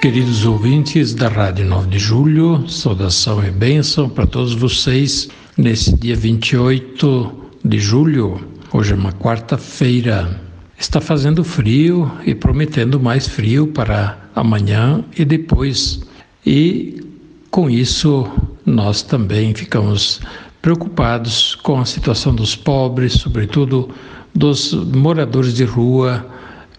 Queridos 0.00 0.46
ouvintes 0.46 1.12
da 1.12 1.26
Rádio 1.28 1.66
9 1.66 1.88
de 1.88 1.98
Julho, 1.98 2.68
saudação 2.68 3.44
e 3.44 3.50
bênção 3.50 4.08
para 4.08 4.28
todos 4.28 4.54
vocês 4.54 5.28
nesse 5.56 5.92
dia 5.98 6.14
28 6.14 7.32
de 7.64 7.80
julho. 7.80 8.40
Hoje 8.72 8.92
é 8.92 8.94
uma 8.94 9.10
quarta-feira. 9.10 10.40
Está 10.78 11.00
fazendo 11.00 11.42
frio 11.42 12.08
e 12.24 12.32
prometendo 12.32 13.00
mais 13.00 13.26
frio 13.26 13.66
para 13.66 14.16
amanhã 14.36 15.04
e 15.18 15.24
depois. 15.24 16.00
E 16.46 17.02
com 17.50 17.68
isso, 17.68 18.24
nós 18.64 19.02
também 19.02 19.52
ficamos 19.52 20.20
preocupados 20.62 21.56
com 21.56 21.80
a 21.80 21.84
situação 21.84 22.32
dos 22.32 22.54
pobres, 22.54 23.14
sobretudo 23.14 23.90
dos 24.32 24.72
moradores 24.72 25.54
de 25.54 25.64
rua 25.64 26.24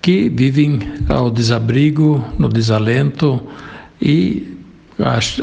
que 0.02 0.30
vivem 0.30 0.80
ao 1.08 1.30
desabrigo, 1.30 2.24
no 2.38 2.48
desalento 2.48 3.42
e 4.02 4.58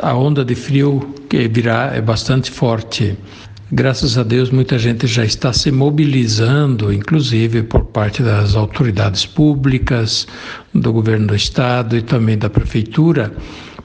a 0.02 0.14
onda 0.14 0.44
de 0.44 0.54
frio 0.54 1.14
que 1.28 1.48
virá 1.48 1.92
é 1.94 2.00
bastante 2.00 2.50
forte. 2.50 3.16
Graças 3.72 4.16
a 4.16 4.22
Deus, 4.22 4.50
muita 4.50 4.78
gente 4.78 5.08
já 5.08 5.24
está 5.24 5.52
se 5.52 5.72
mobilizando, 5.72 6.92
inclusive 6.92 7.64
por 7.64 7.86
parte 7.86 8.22
das 8.22 8.54
autoridades 8.54 9.26
públicas, 9.26 10.26
do 10.72 10.92
governo 10.92 11.26
do 11.26 11.34
estado 11.34 11.96
e 11.96 12.02
também 12.02 12.38
da 12.38 12.48
prefeitura, 12.48 13.34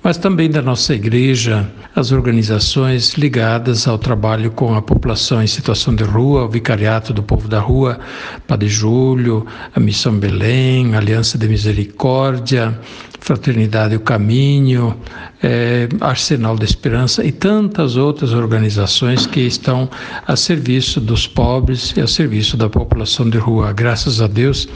mas 0.03 0.17
também 0.17 0.49
da 0.49 0.61
nossa 0.61 0.95
igreja, 0.95 1.69
as 1.95 2.11
organizações 2.11 3.13
ligadas 3.13 3.88
ao 3.88 3.97
trabalho 3.97 4.49
com 4.52 4.73
a 4.73 4.81
população 4.81 5.44
em 5.44 5.47
situação 5.47 5.94
de 5.94 6.03
rua, 6.03 6.45
o 6.45 6.49
Vicariato 6.49 7.13
do 7.13 7.21
Povo 7.21 7.47
da 7.47 7.59
Rua, 7.59 7.99
Padre 8.47 8.67
Júlio, 8.67 9.45
a 9.75 9.79
Missão 9.79 10.17
Belém, 10.17 10.95
Aliança 10.95 11.38
de 11.38 11.47
Misericórdia, 11.47 12.79
Fraternidade 13.19 13.95
o 13.95 13.99
Caminho, 13.99 14.97
é, 15.44 15.88
Arsenal 16.02 16.55
da 16.55 16.66
Esperança 16.66 17.23
e 17.23 17.31
tantas 17.31 17.95
outras 17.95 18.33
organizações 18.33 19.27
que 19.27 19.41
estão 19.41 19.88
a 20.25 20.35
serviço 20.35 20.99
dos 20.99 21.27
pobres 21.27 21.94
e 21.95 22.02
a 22.02 22.07
serviço 22.07 22.57
da 22.57 22.67
população 22.67 23.29
de 23.29 23.38
rua. 23.38 23.72
Graças 23.73 24.22
a 24.22 24.27
Deus 24.27 24.67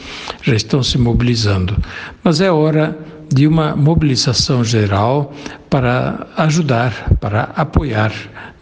já 0.42 0.54
estão 0.54 0.80
se 0.80 0.96
mobilizando. 0.96 1.76
Mas 2.22 2.40
é 2.40 2.50
hora 2.50 2.96
de 3.32 3.46
uma 3.46 3.74
mobilização 3.74 4.64
geral 4.64 5.32
para 5.68 6.26
ajudar, 6.36 7.14
para 7.20 7.42
apoiar. 7.56 8.12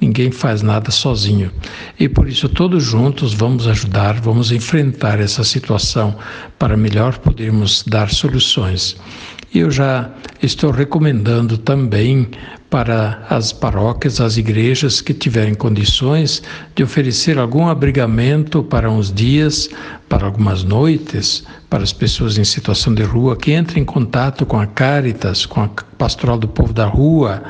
Ninguém 0.00 0.30
faz 0.30 0.62
nada 0.62 0.90
sozinho. 0.90 1.50
E 1.98 2.08
por 2.08 2.28
isso, 2.28 2.48
todos 2.48 2.82
juntos 2.82 3.32
vamos 3.32 3.66
ajudar, 3.66 4.20
vamos 4.20 4.52
enfrentar 4.52 5.20
essa 5.20 5.44
situação 5.44 6.16
para 6.58 6.76
melhor 6.76 7.18
podermos 7.18 7.82
dar 7.86 8.10
soluções. 8.10 8.96
Eu 9.54 9.70
já 9.70 10.10
estou 10.42 10.70
recomendando 10.70 11.56
também 11.58 12.28
para 12.74 13.24
as 13.30 13.52
paróquias, 13.52 14.20
as 14.20 14.36
igrejas 14.36 15.00
que 15.00 15.14
tiverem 15.14 15.54
condições 15.54 16.42
de 16.74 16.82
oferecer 16.82 17.38
algum 17.38 17.68
abrigamento 17.68 18.64
para 18.64 18.90
uns 18.90 19.12
dias, 19.12 19.70
para 20.08 20.26
algumas 20.26 20.64
noites, 20.64 21.44
para 21.70 21.82
as 21.82 21.92
pessoas 21.92 22.36
em 22.36 22.44
situação 22.44 22.94
de 22.94 23.02
rua 23.02 23.36
que 23.36 23.52
entrem 23.52 23.82
em 23.82 23.86
contato 23.86 24.44
com 24.44 24.58
a 24.58 24.66
Caritas, 24.66 25.46
com 25.46 25.60
a 25.60 25.68
Pastoral 25.98 26.36
do 26.36 26.48
Povo 26.48 26.72
da 26.72 26.86
Rua, 26.86 27.42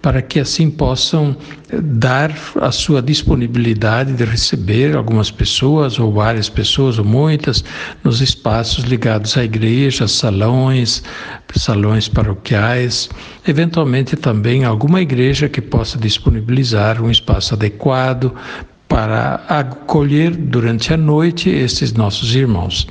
para 0.00 0.22
que 0.22 0.40
assim 0.40 0.70
possam 0.70 1.36
dar 1.82 2.32
a 2.60 2.72
sua 2.72 3.02
disponibilidade 3.02 4.14
de 4.14 4.24
receber 4.24 4.96
algumas 4.96 5.30
pessoas, 5.30 5.98
ou 5.98 6.12
várias 6.12 6.48
pessoas, 6.48 6.98
ou 6.98 7.04
muitas, 7.04 7.62
nos 8.02 8.20
espaços 8.20 8.84
ligados 8.84 9.36
à 9.36 9.44
igreja, 9.44 10.08
salões, 10.08 11.02
salões 11.54 12.08
paroquiais, 12.38 13.08
eventualmente 13.46 14.16
também 14.16 14.64
alguma 14.64 15.00
igreja 15.00 15.48
que 15.48 15.60
possa 15.60 15.98
disponibilizar 15.98 17.02
um 17.02 17.10
espaço 17.10 17.54
adequado 17.54 18.32
para 18.88 19.34
acolher 19.48 20.34
durante 20.34 20.94
a 20.94 20.96
noite 20.96 21.50
esses 21.50 21.92
nossos 21.92 22.34
irmãos. 22.34 22.88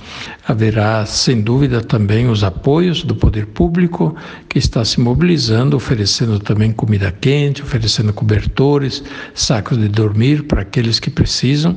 Haverá, 0.48 1.04
sem 1.08 1.42
dúvida, 1.42 1.82
também 1.82 2.30
os 2.30 2.44
apoios 2.44 3.04
do 3.04 3.16
poder 3.16 3.48
público, 3.48 4.16
que 4.48 4.60
está 4.60 4.86
se 4.86 5.00
mobilizando, 5.00 5.76
oferecendo 5.76 6.40
também 6.40 6.72
comida 6.72 7.12
quente, 7.12 7.64
oferecendo 7.64 8.14
cobertores, 8.14 9.04
sacos 9.34 9.78
de 9.80 9.88
dormir 9.88 10.44
para 10.44 10.62
aqueles 10.62 11.00
que 11.00 11.10
precisam. 11.10 11.76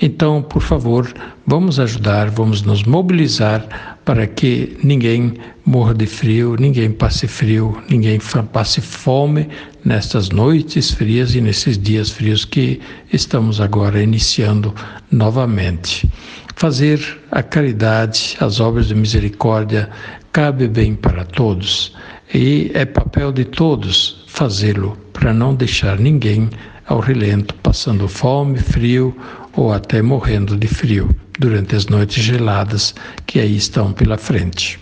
Então, 0.00 0.40
por 0.40 0.62
favor, 0.62 1.12
vamos 1.44 1.80
ajudar, 1.80 2.30
vamos 2.30 2.62
nos 2.62 2.84
mobilizar 2.84 3.98
para 4.04 4.28
que 4.28 4.76
ninguém 4.82 5.34
morra 5.66 5.92
de 5.92 6.06
frio, 6.06 6.56
ninguém 6.58 6.92
passe 6.92 7.26
frio, 7.26 7.76
ninguém 7.90 8.20
passe 8.52 8.80
fome 8.80 9.48
nestas 9.84 10.30
noites 10.30 10.92
frias 10.92 11.34
e 11.34 11.40
nesses 11.40 11.76
dias 11.76 12.10
frios 12.10 12.44
que 12.44 12.80
estamos 13.12 13.60
agora 13.60 14.00
iniciando 14.00 14.72
novamente. 15.10 16.08
Fazer 16.54 17.00
a 17.32 17.42
caridade, 17.42 18.36
as 18.40 18.60
obras 18.60 18.86
de 18.86 18.94
misericórdia, 18.94 19.90
cabe 20.32 20.68
bem 20.68 20.94
para 20.94 21.24
todos 21.24 21.92
e 22.32 22.70
é 22.72 22.84
papel 22.84 23.32
de 23.32 23.44
todos 23.44 24.24
fazê-lo 24.28 24.96
para 25.12 25.34
não 25.34 25.54
deixar 25.54 25.98
ninguém 25.98 26.48
ao 26.86 27.00
relento 27.00 27.54
passando 27.56 28.08
fome, 28.08 28.58
frio 28.58 29.14
ou 29.58 29.72
até 29.72 30.00
morrendo 30.00 30.56
de 30.56 30.68
frio 30.68 31.08
durante 31.36 31.74
as 31.74 31.86
noites 31.86 32.22
geladas 32.22 32.94
que 33.26 33.40
aí 33.40 33.56
estão 33.56 33.92
pela 33.92 34.16
frente. 34.16 34.78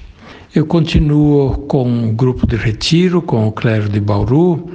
Eu 0.54 0.66
continuo 0.66 1.66
com 1.66 1.88
um 1.88 2.14
grupo 2.14 2.47
de 2.47 2.56
retiro 2.56 3.22
com 3.22 3.48
o 3.48 3.53
clero 3.53 3.88
de 3.88 3.98
Bauru 3.98 4.70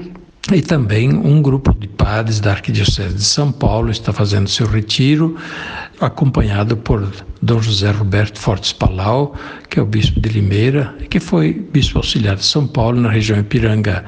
e 0.52 0.60
também 0.60 1.14
um 1.14 1.40
grupo 1.40 1.72
de 1.80 1.88
padres 1.88 2.40
da 2.40 2.52
Arquidiocese 2.52 3.14
de 3.14 3.24
São 3.24 3.52
Paulo 3.52 3.92
está 3.92 4.12
fazendo 4.12 4.50
seu 4.50 4.66
retiro, 4.66 5.38
acompanhado 6.00 6.76
por 6.76 7.08
Dom 7.40 7.62
José 7.62 7.92
Roberto 7.92 8.40
Fortes 8.40 8.74
Palau, 8.74 9.36
que 9.70 9.80
é 9.80 9.84
o 9.84 9.86
bispo 9.86 10.20
de 10.20 10.30
Limeira, 10.30 10.96
que 11.12 11.20
foi 11.20 11.54
bispo 11.54 12.00
auxiliar 12.00 12.38
de 12.38 12.46
São 12.46 12.66
Paulo 12.66 13.00
na 13.00 13.12
região 13.12 13.40
Ipiranga. 13.40 14.04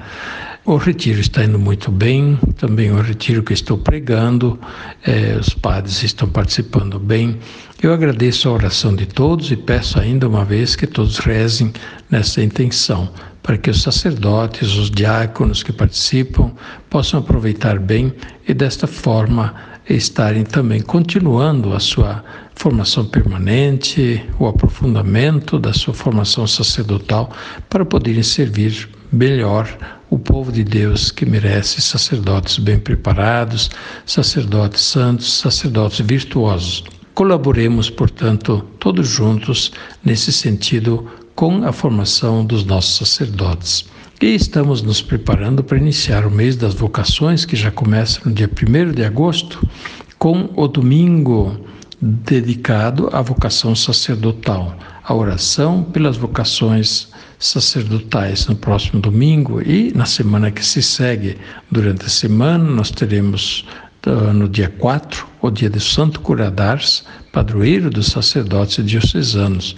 O 0.66 0.78
retiro 0.78 1.19
está 1.19 1.44
indo 1.44 1.59
muito 1.59 1.91
bem, 1.91 2.40
também 2.56 2.90
o 2.90 3.01
retiro 3.01 3.44
que 3.44 3.51
estou 3.51 3.78
pregando, 3.78 4.57
eh, 5.06 5.35
os 5.38 5.50
padres 5.50 6.01
estão 6.03 6.29
participando 6.29 6.97
bem. 6.97 7.38
Eu 7.81 7.94
agradeço 7.94 8.47
a 8.47 8.53
oração 8.53 8.96
de 8.96 9.06
todos 9.06 9.52
e 9.52 9.57
peço 9.57 10.00
ainda 10.00 10.25
uma 10.25 10.46
vez 10.46 10.73
que 10.73 10.88
todos 10.88 11.18
rezem 11.18 11.73
nessa 12.09 12.41
intenção, 12.41 13.09
para 13.41 13.57
que 13.57 13.69
os 13.69 13.81
sacerdotes, 13.81 14.78
os 14.78 14.90
diáconos 14.90 15.63
que 15.63 15.73
participam 15.73 16.53
possam 16.90 17.19
aproveitar 17.19 17.78
bem 17.78 18.13
e 18.47 18.53
desta 18.53 18.88
forma 18.88 19.53
estarem 19.90 20.46
também 20.46 20.79
continuando 20.79 21.73
a 21.73 21.79
sua 21.81 22.23
formação 22.56 23.03
permanente, 23.03 24.23
o 24.40 24.47
aprofundamento 24.47 25.59
da 25.59 25.73
sua 25.73 25.94
formação 25.94 26.47
sacerdotal 26.47 27.29
para 27.69 27.84
poderem 27.84 28.23
servir 28.23 28.88
melhor 29.13 29.69
o 30.09 30.18
povo 30.18 30.51
de 30.51 30.63
Deus 30.63 31.11
que 31.11 31.26
merece 31.26 31.82
sacerdotes 31.82 32.58
bem 32.58 32.79
preparados, 32.79 33.70
sacerdotes 34.05 34.82
santos, 34.82 35.32
sacerdotes 35.40 36.05
virtuosos. 36.05 36.84
Colaboremos, 37.14 37.91
portanto, 37.91 38.66
todos 38.79 39.08
juntos 39.08 39.72
nesse 40.03 40.34
sentido 40.34 41.08
com 41.35 41.64
a 41.64 41.72
formação 41.72 42.43
dos 42.43 42.66
nossos 42.66 42.96
sacerdotes. 42.96 43.85
E 44.20 44.34
estamos 44.34 44.82
nos 44.82 45.02
preparando 45.02 45.64
para 45.64 45.78
iniciar 45.78 46.26
o 46.26 46.32
mês 46.32 46.55
das 46.55 46.73
vocações, 46.73 47.46
que 47.46 47.55
já 47.55 47.70
começa 47.70 48.20
no 48.26 48.34
dia 48.34 48.49
1 48.49 48.93
de 48.93 49.03
agosto, 49.03 49.67
com 50.17 50.49
o 50.55 50.67
domingo 50.67 51.55
dedicado 52.02 53.09
à 53.14 53.22
vocação 53.22 53.76
sacerdotal, 53.76 54.76
a 55.03 55.14
oração 55.14 55.84
pelas 55.84 56.17
vocações 56.17 57.12
sacerdotais 57.45 58.47
no 58.47 58.55
próximo 58.55 59.01
domingo 59.01 59.61
e 59.61 59.91
na 59.93 60.05
semana 60.05 60.51
que 60.51 60.66
se 60.66 60.81
segue. 60.81 61.37
Durante 61.69 62.05
a 62.05 62.09
semana, 62.09 62.63
nós 62.63 62.90
teremos 62.90 63.66
ah, 64.05 64.34
no 64.34 64.49
dia 64.49 64.67
4, 64.79 65.25
o 65.41 65.49
dia 65.49 65.69
de 65.69 65.79
Santo 65.79 66.19
Curadars, 66.19 67.05
padroeiro 67.31 67.90
dos 67.90 68.07
sacerdotes 68.07 68.85
diocesanos. 68.85 69.75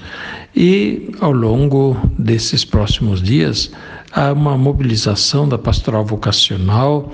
E 0.55 1.11
ao 1.19 1.31
longo 1.31 1.97
desses 2.17 2.65
próximos 2.65 3.21
dias, 3.21 3.71
há 4.11 4.31
uma 4.31 4.57
mobilização 4.57 5.47
da 5.47 5.57
pastoral 5.57 6.03
vocacional 6.03 7.11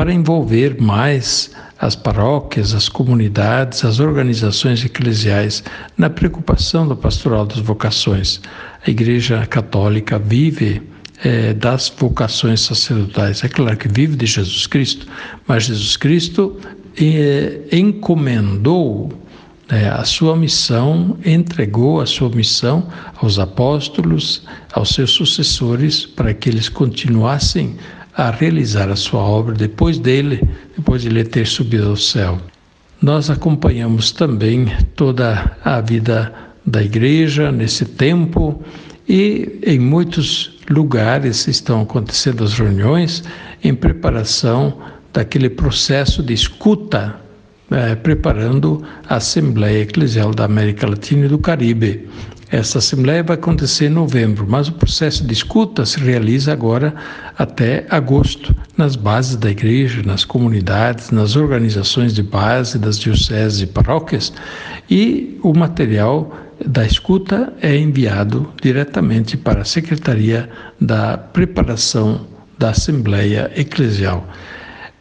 para 0.00 0.14
envolver 0.14 0.80
mais 0.80 1.50
as 1.78 1.94
paróquias, 1.94 2.72
as 2.72 2.88
comunidades, 2.88 3.84
as 3.84 4.00
organizações 4.00 4.82
eclesiais 4.82 5.62
na 5.94 6.08
preocupação 6.08 6.88
da 6.88 6.96
pastoral 6.96 7.44
das 7.44 7.58
vocações. 7.58 8.40
A 8.86 8.90
Igreja 8.90 9.44
Católica 9.44 10.18
vive 10.18 10.80
é, 11.22 11.52
das 11.52 11.92
vocações 11.94 12.62
sacerdotais. 12.62 13.44
É 13.44 13.48
claro 13.48 13.76
que 13.76 13.88
vive 13.88 14.16
de 14.16 14.24
Jesus 14.24 14.66
Cristo, 14.66 15.06
mas 15.46 15.64
Jesus 15.64 15.98
Cristo 15.98 16.58
é, 16.98 17.60
encomendou 17.70 19.12
é, 19.68 19.86
a 19.86 20.04
sua 20.06 20.34
missão, 20.34 21.18
entregou 21.26 22.00
a 22.00 22.06
sua 22.06 22.30
missão 22.30 22.88
aos 23.18 23.38
apóstolos, 23.38 24.46
aos 24.72 24.94
seus 24.94 25.10
sucessores, 25.10 26.06
para 26.06 26.32
que 26.32 26.48
eles 26.48 26.70
continuassem 26.70 27.76
a 28.16 28.30
realizar 28.30 28.88
a 28.88 28.96
sua 28.96 29.20
obra 29.20 29.54
depois 29.54 29.98
dele, 29.98 30.42
depois 30.76 31.02
de 31.02 31.08
ele 31.08 31.24
ter 31.24 31.46
subido 31.46 31.88
ao 31.88 31.96
céu. 31.96 32.38
Nós 33.00 33.30
acompanhamos 33.30 34.12
também 34.12 34.66
toda 34.94 35.56
a 35.64 35.80
vida 35.80 36.32
da 36.66 36.82
igreja 36.82 37.50
nesse 37.50 37.84
tempo 37.84 38.62
e 39.08 39.58
em 39.64 39.78
muitos 39.78 40.58
lugares 40.68 41.48
estão 41.48 41.82
acontecendo 41.82 42.44
as 42.44 42.54
reuniões 42.54 43.24
em 43.64 43.74
preparação 43.74 44.78
daquele 45.12 45.48
processo 45.48 46.22
de 46.22 46.34
escuta 46.34 47.16
é, 47.70 47.94
preparando 47.94 48.84
a 49.08 49.16
Assembleia 49.16 49.82
Eclesial 49.82 50.34
da 50.34 50.44
América 50.44 50.88
Latina 50.88 51.26
e 51.26 51.28
do 51.28 51.38
Caribe. 51.38 52.08
Essa 52.50 52.78
Assembleia 52.78 53.22
vai 53.22 53.36
acontecer 53.36 53.86
em 53.86 53.90
novembro, 53.90 54.44
mas 54.48 54.66
o 54.66 54.72
processo 54.72 55.24
de 55.24 55.32
escuta 55.32 55.86
se 55.86 56.00
realiza 56.00 56.52
agora 56.52 56.92
até 57.38 57.86
agosto, 57.88 58.54
nas 58.76 58.96
bases 58.96 59.36
da 59.36 59.48
igreja, 59.48 60.02
nas 60.04 60.24
comunidades, 60.24 61.10
nas 61.10 61.36
organizações 61.36 62.12
de 62.12 62.24
base 62.24 62.76
das 62.76 62.98
dioceses 62.98 63.60
e 63.60 63.66
paróquias, 63.66 64.32
e 64.90 65.38
o 65.44 65.56
material 65.56 66.36
da 66.66 66.84
escuta 66.84 67.52
é 67.62 67.76
enviado 67.76 68.52
diretamente 68.60 69.36
para 69.36 69.62
a 69.62 69.64
Secretaria 69.64 70.50
da 70.80 71.16
Preparação 71.16 72.26
da 72.58 72.70
Assembleia 72.70 73.50
Eclesial. 73.56 74.26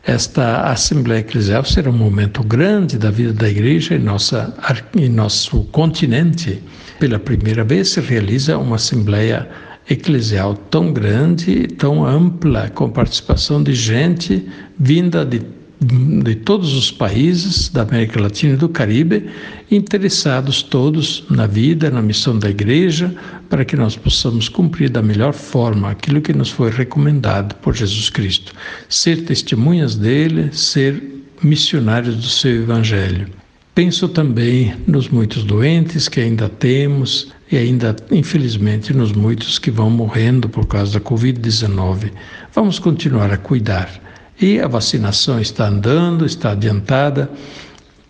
Esta 0.10 0.64
Assembleia 0.64 1.20
Eclesial 1.20 1.64
será 1.64 1.92
um 1.92 1.94
momento 1.94 2.42
grande 2.42 2.98
da 2.98 3.12
vida 3.12 3.32
da 3.32 3.48
Igreja 3.48 3.94
em, 3.94 4.00
nossa, 4.00 4.52
em 4.98 5.08
nosso 5.08 5.66
continente. 5.66 6.64
Pela 7.00 7.20
primeira 7.20 7.64
vez 7.64 7.90
se 7.90 8.02
realiza 8.02 8.58
uma 8.58 8.78
Assembleia 8.78 9.48
Eclesial 9.88 10.56
tão 10.56 10.92
grande, 10.92 11.68
tão 11.68 12.04
ampla, 12.04 12.72
com 12.72 12.90
participação 12.90 13.62
de 13.62 13.76
gente 13.76 14.48
vinda 14.80 15.24
de 15.24 15.42
de 15.82 16.36
todos 16.36 16.74
os 16.74 16.92
países 16.92 17.70
da 17.70 17.84
América 17.84 18.20
Latina 18.20 18.54
e 18.54 18.58
do 18.58 18.68
Caribe, 18.68 19.30
interessados 19.72 20.62
todos 20.62 21.24
na 21.30 21.48
vida, 21.48 21.90
na 21.90 22.02
missão 22.02 22.38
da 22.38 22.50
igreja, 22.50 23.16
para 23.50 23.64
que 23.64 23.78
nós 23.78 23.96
possamos 23.96 24.50
cumprir 24.50 24.90
da 24.90 25.02
melhor 25.02 25.34
forma 25.34 25.90
aquilo 25.90 26.22
que 26.22 26.34
nos 26.34 26.50
foi 26.50 26.70
recomendado 26.70 27.56
por 27.56 27.74
Jesus 27.74 28.10
Cristo, 28.10 28.54
ser 28.90 29.24
testemunhas 29.24 29.96
dele, 29.96 30.50
ser 30.52 31.02
missionários 31.42 32.16
do 32.16 32.28
seu 32.28 32.64
evangelho. 32.64 33.28
Penso 33.74 34.10
também 34.10 34.76
nos 34.86 35.08
muitos 35.08 35.46
doentes 35.46 36.10
que 36.10 36.20
ainda 36.20 36.50
temos 36.50 37.32
e 37.50 37.56
ainda, 37.56 37.96
infelizmente, 38.12 38.94
nos 38.94 39.14
muitos 39.14 39.58
que 39.58 39.72
vão 39.72 39.90
morrendo 39.90 40.50
por 40.50 40.68
causa 40.68 41.00
da 41.00 41.00
Covid-19. 41.00 42.12
Vamos 42.54 42.78
continuar 42.78 43.32
a 43.32 43.38
cuidar 43.38 43.90
e 44.40 44.60
a 44.60 44.68
vacinação 44.68 45.40
está 45.40 45.68
andando, 45.68 46.26
está 46.26 46.52
adiantada, 46.52 47.30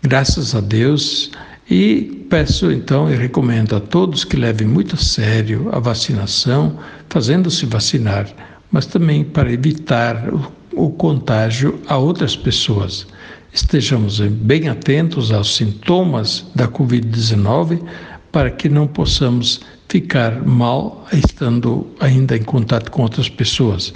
graças 0.02 0.54
a 0.54 0.60
Deus. 0.60 1.30
E 1.68 2.26
peço 2.28 2.70
então 2.72 3.10
e 3.10 3.16
recomendo 3.16 3.76
a 3.76 3.80
todos 3.80 4.24
que 4.24 4.36
levem 4.36 4.66
muito 4.66 4.96
a 4.96 4.98
sério 4.98 5.68
a 5.72 5.78
vacinação, 5.78 6.78
fazendo-se 7.08 7.64
vacinar, 7.66 8.26
mas 8.72 8.86
também 8.86 9.24
para 9.24 9.52
evitar 9.52 10.28
o, 10.32 10.52
o 10.72 10.90
contágio 10.90 11.80
a 11.86 11.96
outras 11.96 12.36
pessoas. 12.36 13.06
Estejamos 13.52 14.20
bem 14.20 14.68
atentos 14.68 15.32
aos 15.32 15.56
sintomas 15.56 16.46
da 16.54 16.68
Covid-19 16.68 17.82
para 18.30 18.50
que 18.50 18.68
não 18.68 18.86
possamos 18.86 19.60
ficar 19.88 20.44
mal 20.46 21.06
estando 21.12 21.86
ainda 21.98 22.36
em 22.36 22.42
contato 22.42 22.90
com 22.90 23.02
outras 23.02 23.28
pessoas. 23.28 23.92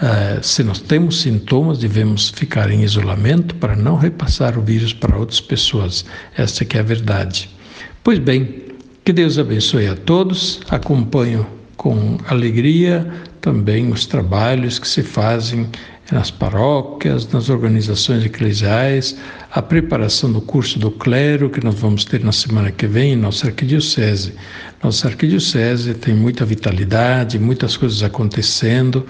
Uh, 0.00 0.42
se 0.42 0.62
nós 0.62 0.80
temos 0.80 1.22
sintomas, 1.22 1.78
devemos 1.78 2.30
ficar 2.30 2.70
em 2.70 2.82
isolamento 2.82 3.54
para 3.56 3.74
não 3.74 3.96
repassar 3.96 4.56
o 4.56 4.62
vírus 4.62 4.92
para 4.92 5.16
outras 5.16 5.40
pessoas. 5.40 6.04
Essa 6.36 6.64
que 6.64 6.76
é 6.76 6.80
a 6.80 6.84
verdade. 6.84 7.50
Pois 8.04 8.18
bem, 8.20 8.62
que 9.04 9.12
Deus 9.12 9.38
abençoe 9.38 9.88
a 9.88 9.96
todos. 9.96 10.60
Acompanho 10.70 11.44
com 11.76 12.16
alegria 12.28 13.10
também 13.40 13.90
os 13.90 14.06
trabalhos 14.06 14.78
que 14.78 14.86
se 14.86 15.02
fazem 15.02 15.68
nas 16.10 16.30
paróquias, 16.30 17.28
nas 17.28 17.50
organizações 17.50 18.24
eclesiais, 18.24 19.16
a 19.50 19.60
preparação 19.60 20.32
do 20.32 20.40
curso 20.40 20.78
do 20.78 20.90
clero 20.90 21.50
que 21.50 21.62
nós 21.62 21.74
vamos 21.74 22.04
ter 22.04 22.24
na 22.24 22.32
semana 22.32 22.70
que 22.70 22.86
vem 22.86 23.12
em 23.12 23.16
nossa 23.16 23.48
arquidiocese. 23.48 24.34
Nossa 24.82 25.08
arquidiocese 25.08 25.94
tem 25.94 26.14
muita 26.14 26.44
vitalidade, 26.44 27.38
muitas 27.38 27.76
coisas 27.76 28.02
acontecendo 28.02 29.04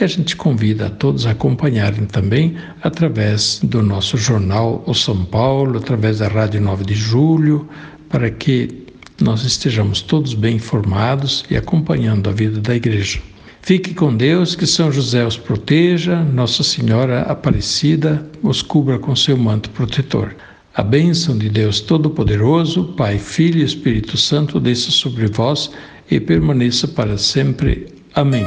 e 0.00 0.04
a 0.04 0.06
gente 0.06 0.36
convida 0.36 0.86
a 0.86 0.90
todos 0.90 1.26
a 1.26 1.32
acompanharem 1.32 2.04
também 2.06 2.56
através 2.82 3.60
do 3.62 3.82
nosso 3.82 4.16
jornal 4.16 4.82
O 4.86 4.94
São 4.94 5.24
Paulo, 5.24 5.78
através 5.78 6.18
da 6.18 6.28
Rádio 6.28 6.60
9 6.60 6.84
de 6.84 6.94
Julho, 6.94 7.68
para 8.08 8.30
que 8.30 8.84
nós 9.20 9.44
estejamos 9.44 10.02
todos 10.02 10.34
bem 10.34 10.56
informados 10.56 11.44
e 11.50 11.56
acompanhando 11.56 12.28
a 12.28 12.32
vida 12.32 12.60
da 12.60 12.74
igreja. 12.74 13.20
Fique 13.64 13.94
com 13.94 14.14
Deus, 14.14 14.54
que 14.54 14.66
São 14.66 14.92
José 14.92 15.24
os 15.24 15.38
proteja, 15.38 16.20
Nossa 16.22 16.62
Senhora 16.62 17.22
Aparecida 17.22 18.28
os 18.42 18.60
cubra 18.60 18.98
com 18.98 19.16
seu 19.16 19.38
manto 19.38 19.70
protetor. 19.70 20.36
A 20.74 20.82
bênção 20.82 21.38
de 21.38 21.48
Deus 21.48 21.80
Todo-Poderoso, 21.80 22.92
Pai, 22.94 23.16
Filho 23.16 23.60
e 23.60 23.64
Espírito 23.64 24.18
Santo, 24.18 24.60
desça 24.60 24.90
sobre 24.90 25.28
vós 25.28 25.70
e 26.10 26.20
permaneça 26.20 26.86
para 26.86 27.16
sempre. 27.16 27.86
Amém. 28.14 28.44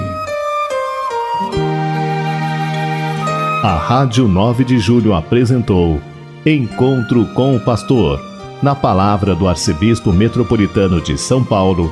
A 3.64 3.76
Rádio 3.76 4.28
9 4.28 4.64
de 4.66 4.78
Julho 4.78 5.16
apresentou 5.16 6.00
Encontro 6.46 7.26
com 7.34 7.56
o 7.56 7.60
Pastor, 7.60 8.22
na 8.62 8.76
palavra 8.76 9.34
do 9.34 9.48
Arcebispo 9.48 10.14
Metropolitano 10.14 11.02
de 11.02 11.18
São 11.18 11.44
Paulo 11.44 11.92